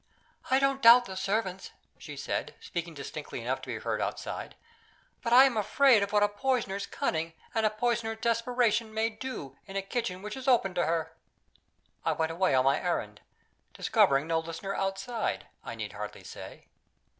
"I 0.49 0.57
don't 0.57 0.81
doubt 0.81 1.05
the 1.05 1.15
servants," 1.15 1.69
she 1.99 2.17
said, 2.17 2.55
speaking 2.59 2.95
distinctly 2.95 3.39
enough 3.41 3.61
to 3.61 3.67
be 3.67 3.77
heard 3.77 4.01
outside; 4.01 4.55
"but 5.21 5.31
I 5.31 5.43
am 5.43 5.55
afraid 5.55 6.01
of 6.01 6.11
what 6.11 6.23
a 6.23 6.27
Poisoner's 6.27 6.87
cunning 6.87 7.33
and 7.53 7.67
a 7.67 7.69
Poisoner's 7.69 8.17
desperation 8.19 8.95
may 8.95 9.11
do, 9.11 9.59
in 9.67 9.75
a 9.75 9.83
kitchen 9.83 10.23
which 10.23 10.35
is 10.35 10.47
open 10.47 10.73
to 10.73 10.87
her." 10.87 11.13
I 12.03 12.13
went 12.13 12.31
away 12.31 12.55
on 12.55 12.65
my 12.65 12.81
errand 12.81 13.21
discovering 13.75 14.25
no 14.25 14.39
listener 14.39 14.73
outside, 14.73 15.45
I 15.63 15.75
need 15.75 15.93
hardly 15.93 16.23
say. 16.23 16.65